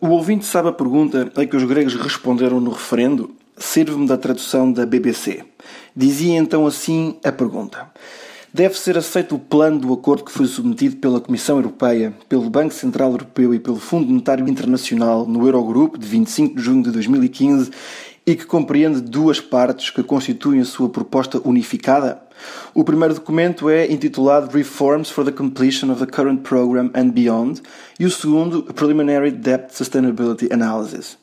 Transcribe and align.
O 0.00 0.10
ouvinte 0.10 0.46
sabe 0.46 0.68
a 0.68 0.72
pergunta 0.72 1.32
a 1.34 1.44
que 1.44 1.56
os 1.56 1.64
gregos 1.64 1.96
responderam 1.96 2.60
no 2.60 2.70
referendo? 2.70 3.34
Sirvo-me 3.56 4.06
da 4.06 4.16
tradução 4.16 4.72
da 4.72 4.86
BBC. 4.86 5.42
Dizia 5.94 6.38
então 6.38 6.64
assim 6.68 7.16
a 7.24 7.32
pergunta: 7.32 7.90
Deve 8.54 8.78
ser 8.78 8.96
aceito 8.96 9.34
o 9.34 9.40
plano 9.40 9.80
do 9.80 9.92
acordo 9.92 10.22
que 10.22 10.30
foi 10.30 10.46
submetido 10.46 10.98
pela 10.98 11.20
Comissão 11.20 11.56
Europeia, 11.56 12.14
pelo 12.28 12.48
Banco 12.48 12.72
Central 12.72 13.10
Europeu 13.10 13.52
e 13.52 13.58
pelo 13.58 13.80
Fundo 13.80 14.06
Monetário 14.06 14.48
Internacional 14.48 15.26
no 15.26 15.44
Eurogrupo 15.44 15.98
de 15.98 16.06
25 16.06 16.54
de 16.54 16.62
junho 16.62 16.84
de 16.84 16.92
2015 16.92 17.68
e 18.28 18.36
que 18.36 18.44
compreende 18.44 19.00
duas 19.00 19.40
partes 19.40 19.88
que 19.88 20.02
constituem 20.02 20.60
a 20.60 20.64
sua 20.66 20.90
proposta 20.90 21.40
unificada? 21.48 22.20
O 22.74 22.84
primeiro 22.84 23.14
documento 23.14 23.70
é 23.70 23.90
intitulado 23.90 24.54
Reforms 24.54 25.08
for 25.08 25.24
the 25.24 25.32
Completion 25.32 25.90
of 25.90 26.04
the 26.04 26.12
Current 26.12 26.42
Program 26.42 26.90
and 26.94 27.08
Beyond 27.08 27.62
e 27.98 28.04
o 28.04 28.10
segundo, 28.10 28.64
Preliminary 28.74 29.30
Debt 29.30 29.74
Sustainability 29.74 30.46
Analysis. 30.52 31.16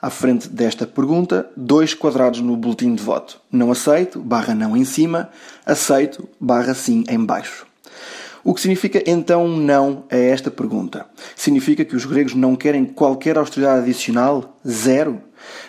À 0.00 0.08
frente 0.08 0.48
desta 0.48 0.86
pergunta, 0.86 1.46
dois 1.54 1.92
quadrados 1.92 2.40
no 2.40 2.56
boletim 2.56 2.94
de 2.94 3.02
voto. 3.02 3.38
Não 3.52 3.70
aceito, 3.70 4.18
barra 4.18 4.54
não 4.54 4.74
em 4.74 4.84
cima, 4.86 5.28
aceito, 5.66 6.26
barra 6.40 6.72
sim 6.72 7.04
em 7.06 7.22
baixo. 7.22 7.66
O 8.42 8.54
que 8.54 8.62
significa 8.62 9.02
então 9.06 9.46
não 9.46 10.04
a 10.10 10.16
esta 10.16 10.50
pergunta? 10.50 11.04
Significa 11.34 11.84
que 11.84 11.96
os 11.96 12.06
gregos 12.06 12.32
não 12.32 12.56
querem 12.56 12.86
qualquer 12.86 13.36
austeridade 13.36 13.80
adicional? 13.80 14.56
Zero? 14.66 15.20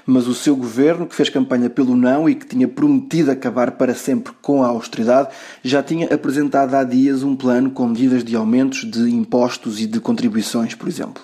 Mas 0.06 0.28
o 0.28 0.34
seu 0.34 0.56
governo, 0.56 1.06
que 1.06 1.16
fez 1.16 1.30
campanha 1.30 1.70
pelo 1.70 1.96
não 1.96 2.30
e 2.30 2.36
que 2.36 2.46
tinha 2.46 2.68
prometido 2.68 3.32
acabar 3.32 3.72
para 3.72 3.94
sempre 3.94 4.34
com 4.42 4.64
a 4.64 4.68
austeridade, 4.68 5.30
já 5.64 5.84
tinha 5.84 6.14
apresentado 6.14 6.74
há 6.76 6.84
dias 6.84 7.24
um 7.24 7.36
plano 7.36 7.72
com 7.72 7.88
medidas 7.88 8.24
de 8.24 8.36
aumentos 8.36 8.84
de 8.84 9.10
impostos 9.10 9.80
e 9.80 9.86
de 9.86 10.00
contribuições, 10.00 10.76
por 10.76 10.88
exemplo. 10.88 11.22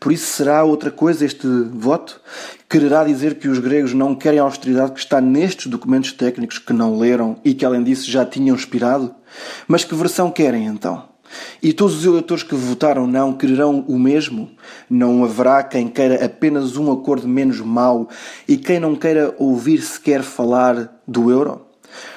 Por 0.00 0.12
isso 0.12 0.26
será 0.26 0.64
outra 0.64 0.90
coisa 0.90 1.24
este 1.24 1.46
voto? 1.46 2.20
Quererá 2.68 3.04
dizer 3.04 3.36
que 3.36 3.48
os 3.48 3.58
gregos 3.58 3.94
não 3.94 4.14
querem 4.14 4.40
a 4.40 4.42
austeridade 4.42 4.92
que 4.92 4.98
está 4.98 5.20
nestes 5.20 5.66
documentos 5.66 6.12
técnicos 6.12 6.58
que 6.58 6.72
não 6.72 6.98
leram 6.98 7.36
e 7.44 7.54
que, 7.54 7.64
além 7.64 7.84
disso, 7.84 8.10
já 8.10 8.24
tinham 8.24 8.56
expirado? 8.56 9.14
Mas 9.68 9.84
que 9.84 9.94
versão 9.94 10.30
querem 10.30 10.66
então? 10.66 11.11
E 11.62 11.72
todos 11.72 11.96
os 11.98 12.04
eleitores 12.04 12.42
que 12.42 12.54
votaram 12.54 13.06
não 13.06 13.32
quererão 13.32 13.84
o 13.88 13.98
mesmo? 13.98 14.50
Não 14.88 15.24
haverá 15.24 15.62
quem 15.62 15.88
queira 15.88 16.24
apenas 16.24 16.76
um 16.76 16.90
acordo 16.90 17.28
menos 17.28 17.60
mau 17.60 18.08
e 18.46 18.56
quem 18.56 18.80
não 18.80 18.94
queira 18.94 19.34
ouvir 19.38 19.80
sequer 19.80 20.22
falar 20.22 21.00
do 21.06 21.30
euro? 21.30 21.62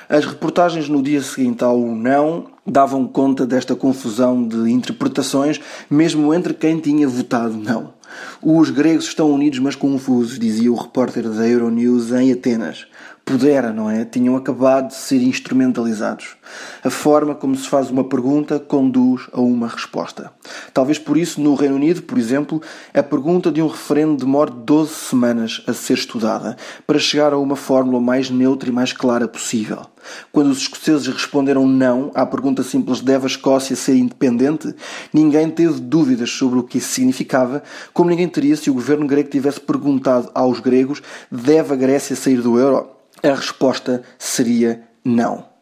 As 0.07 0.25
reportagens 0.25 0.87
no 0.87 1.01
dia 1.01 1.21
seguinte 1.21 1.63
ao 1.63 1.79
não 1.79 2.45
davam 2.65 3.07
conta 3.07 3.45
desta 3.45 3.75
confusão 3.75 4.47
de 4.47 4.71
interpretações, 4.71 5.59
mesmo 5.89 6.33
entre 6.33 6.53
quem 6.53 6.79
tinha 6.79 7.07
votado 7.07 7.55
não. 7.55 7.93
Os 8.47 8.69
gregos 8.69 9.05
estão 9.05 9.31
unidos, 9.31 9.57
mas 9.57 9.75
confusos, 9.75 10.37
dizia 10.37 10.71
o 10.71 10.75
repórter 10.75 11.27
da 11.27 11.47
Euronews 11.47 12.11
em 12.11 12.31
Atenas 12.31 12.85
pudera, 13.25 13.73
não 13.73 13.89
é? 13.89 14.05
Tinham 14.05 14.35
acabado 14.35 14.89
de 14.89 14.95
ser 14.95 15.21
instrumentalizados. 15.23 16.37
A 16.83 16.91
forma 16.91 17.33
como 17.33 17.55
se 17.55 17.67
faz 17.67 17.89
uma 17.89 18.03
pergunta 18.03 18.59
conduz 18.59 19.23
a 19.33 19.41
uma 19.41 19.67
resposta. 19.67 20.31
Talvez 20.71 20.99
por 20.99 21.17
isso, 21.17 21.41
no 21.41 21.55
Reino 21.55 21.75
Unido, 21.75 22.03
por 22.03 22.19
exemplo, 22.19 22.61
a 22.93 23.01
pergunta 23.01 23.51
de 23.51 23.63
um 23.63 23.67
referendo 23.67 24.23
demore 24.23 24.51
12 24.51 24.93
semanas 24.93 25.63
a 25.65 25.73
ser 25.73 25.95
estudada 25.95 26.55
para 26.85 26.99
chegar 26.99 27.33
a 27.33 27.39
uma 27.39 27.55
fórmula 27.55 27.99
mais 27.99 28.29
neutra 28.29 28.69
e 28.69 28.71
mais 28.71 28.93
clara 28.93 29.27
possível. 29.27 29.87
Quando 30.31 30.51
os 30.51 30.59
escoceses 30.59 31.07
responderam 31.07 31.65
não 31.67 32.11
à 32.13 32.27
pergunta 32.27 32.61
simples 32.61 33.01
deve 33.01 33.23
a 33.23 33.27
Escócia 33.27 33.75
ser 33.75 33.95
independente, 33.95 34.75
ninguém 35.11 35.49
teve 35.49 35.79
dúvidas 35.79 36.29
sobre 36.29 36.59
o 36.59 36.63
que 36.63 36.77
isso 36.77 36.89
significava, 36.89 37.63
como 37.91 38.11
ninguém 38.11 38.27
teria 38.35 38.55
se 38.55 38.69
o 38.69 38.73
governo 38.73 39.07
grego 39.07 39.29
tivesse 39.29 39.59
perguntado 39.59 40.29
aos 40.35 40.59
gregos 40.59 41.01
deve 41.31 41.73
a 41.73 41.75
Grécia 41.75 42.15
sair 42.15 42.41
do 42.41 42.59
euro 42.59 42.89
a 43.23 43.33
resposta 43.33 44.03
seria 44.19 44.83
não. 45.03 45.54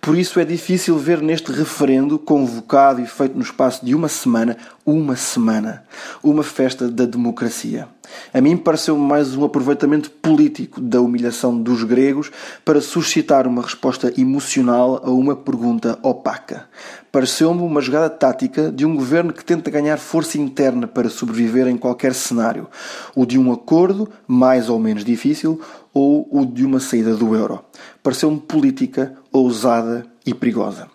Por 0.00 0.16
isso 0.16 0.40
é 0.40 0.44
difícil 0.44 0.98
ver 0.98 1.20
neste 1.20 1.52
referendo, 1.52 2.18
convocado 2.18 3.00
e 3.00 3.06
feito 3.06 3.36
no 3.36 3.42
espaço 3.42 3.84
de 3.84 3.94
uma 3.94 4.08
semana, 4.08 4.56
uma 4.84 5.16
semana, 5.16 5.84
uma 6.22 6.42
festa 6.42 6.88
da 6.88 7.04
democracia. 7.04 7.88
A 8.32 8.40
mim 8.40 8.56
pareceu 8.56 8.96
mais 8.96 9.36
um 9.36 9.44
aproveitamento 9.44 10.10
político 10.10 10.80
da 10.80 11.00
humilhação 11.00 11.56
dos 11.56 11.84
gregos 11.84 12.30
para 12.64 12.80
suscitar 12.80 13.46
uma 13.46 13.62
resposta 13.62 14.12
emocional 14.20 15.00
a 15.04 15.10
uma 15.10 15.36
pergunta 15.36 15.98
opaca. 16.02 16.66
Pareceu-me 17.12 17.62
uma 17.62 17.80
jogada 17.80 18.08
tática 18.08 18.70
de 18.70 18.86
um 18.86 18.94
governo 18.94 19.32
que 19.32 19.44
tenta 19.44 19.70
ganhar 19.70 19.98
força 19.98 20.38
interna 20.38 20.86
para 20.86 21.10
sobreviver 21.10 21.66
em 21.66 21.76
qualquer 21.76 22.14
cenário, 22.14 22.68
o 23.16 23.26
de 23.26 23.38
um 23.38 23.52
acordo, 23.52 24.08
mais 24.28 24.68
ou 24.68 24.78
menos 24.78 25.04
difícil, 25.04 25.60
ou 25.92 26.28
o 26.30 26.44
de 26.44 26.64
uma 26.64 26.80
saída 26.80 27.14
do 27.14 27.34
euro. 27.34 27.64
Pareceu-me 28.02 28.40
política, 28.40 29.14
ousada 29.32 30.06
e 30.24 30.32
perigosa. 30.32 30.88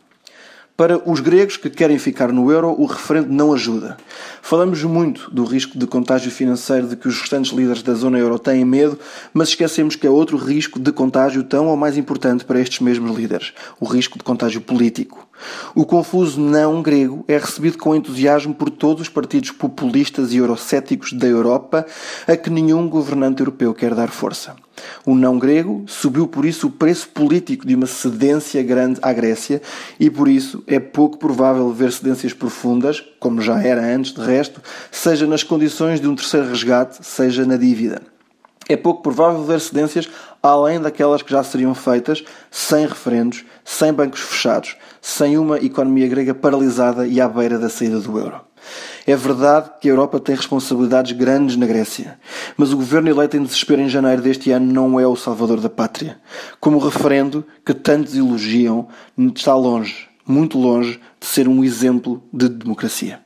Para 0.77 1.01
os 1.09 1.21
gregos 1.21 1.55
que 1.55 1.69
querem 1.69 1.97
ficar 1.97 2.33
no 2.33 2.51
euro, 2.51 2.75
o 2.77 2.85
referendo 2.85 3.31
não 3.31 3.53
ajuda. 3.53 3.95
Falamos 4.41 4.83
muito 4.83 5.31
do 5.31 5.45
risco 5.45 5.79
de 5.79 5.87
contágio 5.87 6.29
financeiro 6.29 6.85
de 6.85 6.97
que 6.97 7.07
os 7.07 7.17
restantes 7.17 7.53
líderes 7.53 7.81
da 7.81 7.93
zona 7.93 8.19
euro 8.19 8.37
têm 8.37 8.65
medo, 8.65 8.99
mas 9.33 9.47
esquecemos 9.47 9.95
que 9.95 10.05
há 10.05 10.11
outro 10.11 10.35
risco 10.35 10.77
de 10.77 10.91
contágio 10.91 11.45
tão 11.45 11.67
ou 11.67 11.77
mais 11.77 11.97
importante 11.97 12.43
para 12.43 12.59
estes 12.59 12.81
mesmos 12.81 13.17
líderes: 13.17 13.53
o 13.79 13.85
risco 13.85 14.17
de 14.17 14.25
contágio 14.25 14.59
político. 14.59 15.25
O 15.73 15.85
confuso 15.85 16.39
não 16.41 16.81
grego 16.81 17.23
é 17.27 17.37
recebido 17.37 17.77
com 17.77 17.95
entusiasmo 17.95 18.53
por 18.53 18.69
todos 18.69 19.03
os 19.03 19.09
partidos 19.09 19.51
populistas 19.51 20.33
e 20.33 20.37
eurocéticos 20.37 21.13
da 21.13 21.27
Europa, 21.27 21.85
a 22.27 22.35
que 22.35 22.49
nenhum 22.49 22.89
governante 22.89 23.41
europeu 23.41 23.73
quer 23.73 23.93
dar 23.93 24.09
força. 24.09 24.55
O 25.05 25.15
não 25.15 25.39
grego 25.39 25.83
subiu 25.87 26.27
por 26.27 26.45
isso 26.45 26.67
o 26.67 26.71
preço 26.71 27.09
político 27.09 27.65
de 27.65 27.75
uma 27.75 27.85
cedência 27.85 28.61
grande 28.61 28.99
à 29.01 29.13
Grécia 29.13 29.61
e 29.99 30.09
por 30.09 30.27
isso 30.27 30.63
é 30.67 30.79
pouco 30.79 31.17
provável 31.17 31.71
ver 31.71 31.91
cedências 31.91 32.33
profundas, 32.33 33.03
como 33.19 33.41
já 33.41 33.61
era 33.61 33.81
antes 33.81 34.13
de 34.13 34.21
resto, 34.21 34.61
seja 34.91 35.27
nas 35.27 35.43
condições 35.43 35.99
de 35.99 36.07
um 36.07 36.15
terceiro 36.15 36.47
resgate, 36.47 37.05
seja 37.05 37.45
na 37.45 37.57
dívida. 37.57 38.01
É 38.67 38.75
pouco 38.75 39.03
provável 39.03 39.43
ver 39.43 39.59
cedências 39.59 40.09
além 40.41 40.79
daquelas 40.79 41.21
que 41.21 41.31
já 41.31 41.43
seriam 41.43 41.75
feitas, 41.75 42.23
sem 42.49 42.85
referendos, 42.87 43.43
sem 43.63 43.93
bancos 43.93 44.21
fechados, 44.21 44.75
sem 45.01 45.37
uma 45.37 45.59
economia 45.59 46.07
grega 46.07 46.33
paralisada 46.33 47.07
e 47.07 47.21
à 47.21 47.27
beira 47.27 47.59
da 47.59 47.69
saída 47.69 47.99
do 47.99 48.17
euro. 48.17 48.41
É 49.05 49.15
verdade 49.15 49.69
que 49.79 49.87
a 49.87 49.91
Europa 49.91 50.19
tem 50.19 50.35
responsabilidades 50.35 51.11
grandes 51.11 51.55
na 51.55 51.67
Grécia, 51.67 52.19
mas 52.57 52.73
o 52.73 52.77
governo 52.77 53.09
eleito 53.09 53.37
em 53.37 53.43
desespero 53.43 53.81
em 53.81 53.89
janeiro 53.89 54.23
deste 54.23 54.49
ano 54.49 54.71
não 54.71 54.99
é 54.99 55.05
o 55.05 55.15
salvador 55.15 55.59
da 55.59 55.69
pátria. 55.69 56.19
Como 56.59 56.77
o 56.77 56.79
referendo 56.79 57.45
que 57.63 57.73
tantos 57.73 58.15
elogiam 58.15 58.87
está 59.35 59.53
longe, 59.53 60.09
muito 60.27 60.57
longe, 60.57 60.99
de 61.19 61.25
ser 61.25 61.47
um 61.47 61.63
exemplo 61.63 62.23
de 62.31 62.49
democracia. 62.49 63.24